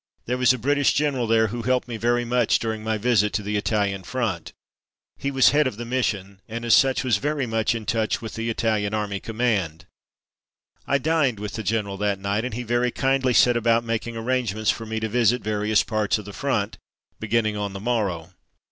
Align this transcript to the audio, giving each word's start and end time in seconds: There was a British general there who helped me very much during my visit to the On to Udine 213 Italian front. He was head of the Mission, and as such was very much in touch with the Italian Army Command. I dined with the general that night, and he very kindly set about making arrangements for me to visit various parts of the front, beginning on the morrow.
There 0.25 0.39
was 0.39 0.51
a 0.51 0.57
British 0.57 0.93
general 0.93 1.27
there 1.27 1.49
who 1.49 1.61
helped 1.61 1.87
me 1.87 1.95
very 1.95 2.25
much 2.25 2.57
during 2.57 2.83
my 2.83 2.97
visit 2.97 3.33
to 3.33 3.43
the 3.43 3.55
On 3.55 3.61
to 3.61 3.69
Udine 3.75 4.01
213 4.01 4.01
Italian 4.01 4.03
front. 4.31 4.53
He 5.19 5.29
was 5.29 5.49
head 5.51 5.67
of 5.67 5.77
the 5.77 5.85
Mission, 5.85 6.41
and 6.47 6.65
as 6.65 6.73
such 6.73 7.03
was 7.03 7.17
very 7.17 7.45
much 7.45 7.75
in 7.75 7.85
touch 7.85 8.19
with 8.19 8.33
the 8.33 8.49
Italian 8.49 8.95
Army 8.95 9.19
Command. 9.19 9.85
I 10.87 10.97
dined 10.97 11.39
with 11.39 11.53
the 11.53 11.61
general 11.61 11.97
that 11.97 12.17
night, 12.17 12.43
and 12.43 12.55
he 12.55 12.63
very 12.63 12.89
kindly 12.89 13.35
set 13.35 13.55
about 13.55 13.83
making 13.83 14.17
arrangements 14.17 14.71
for 14.71 14.87
me 14.87 14.99
to 15.01 15.07
visit 15.07 15.43
various 15.43 15.83
parts 15.83 16.17
of 16.17 16.25
the 16.25 16.33
front, 16.33 16.79
beginning 17.19 17.55
on 17.55 17.73
the 17.73 17.79
morrow. 17.79 18.31